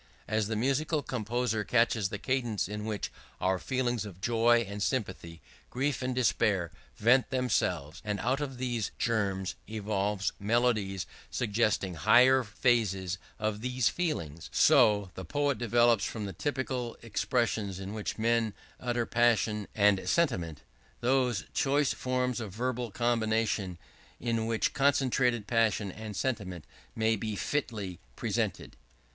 As 0.27 0.47
the 0.47 0.55
musical 0.55 1.03
composer 1.03 1.63
catches 1.63 2.09
the 2.09 2.17
cadences 2.17 2.67
in 2.67 2.85
which 2.85 3.11
our 3.39 3.59
feelings 3.59 4.03
of 4.03 4.19
joy 4.19 4.65
and 4.67 4.81
sympathy, 4.81 5.43
grief 5.69 6.01
and 6.01 6.15
despair, 6.15 6.71
vent 6.97 7.29
themselves, 7.29 8.01
and 8.03 8.19
out 8.19 8.41
of 8.41 8.57
these 8.57 8.89
germs 8.97 9.53
evolves 9.69 10.31
melodies 10.39 11.05
suggesting 11.29 11.93
higher 11.93 12.41
phases 12.41 13.19
of 13.37 13.61
these 13.61 13.89
feelings; 13.89 14.49
I 14.51 14.55
so, 14.57 15.11
the 15.13 15.23
poet 15.23 15.59
develops 15.59 16.03
from 16.03 16.25
the 16.25 16.33
typical 16.33 16.97
expressions 17.03 17.79
in 17.79 17.93
which 17.93 18.17
men 18.17 18.55
utter 18.79 19.05
passion 19.05 19.67
and 19.75 20.09
sentiment, 20.09 20.63
those 21.01 21.45
choice 21.53 21.93
forms 21.93 22.39
of 22.39 22.51
verbal 22.55 22.89
combination 22.89 23.77
in 24.19 24.47
which 24.47 24.73
concentrated 24.73 25.45
passion 25.45 25.91
and 25.91 26.15
sentiment 26.15 26.65
may 26.95 27.15
be 27.15 27.35
fitly 27.35 27.99
presented. 28.15 28.75